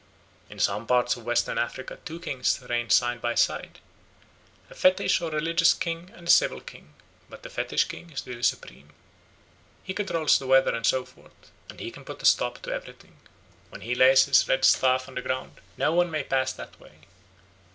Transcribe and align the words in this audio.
In 0.49 0.57
some 0.57 0.87
parts 0.87 1.15
of 1.15 1.25
Western 1.27 1.59
Africa 1.59 1.99
two 2.05 2.19
kings 2.19 2.59
reign 2.67 2.89
side 2.89 3.21
by 3.21 3.35
side, 3.35 3.77
a 4.67 4.73
fetish 4.73 5.21
or 5.21 5.29
religious 5.29 5.75
king 5.75 6.09
and 6.15 6.27
a 6.27 6.31
civil 6.31 6.59
king, 6.59 6.95
but 7.29 7.43
the 7.43 7.51
fetish 7.51 7.83
king 7.83 8.09
is 8.09 8.25
really 8.25 8.41
supreme. 8.41 8.89
He 9.83 9.93
controls 9.93 10.39
the 10.39 10.47
weather 10.47 10.73
and 10.73 10.87
so 10.87 11.05
forth, 11.05 11.51
and 11.69 11.77
can 11.93 12.03
put 12.03 12.23
a 12.23 12.25
stop 12.25 12.63
to 12.63 12.71
everything. 12.73 13.17
When 13.69 13.81
he 13.81 13.93
lays 13.93 14.25
his 14.25 14.47
red 14.47 14.65
staff 14.65 15.07
on 15.07 15.13
the 15.13 15.21
ground, 15.21 15.61
no 15.77 15.91
one 15.93 16.09
may 16.09 16.23
pass 16.23 16.51
that 16.51 16.79
way. 16.79 17.01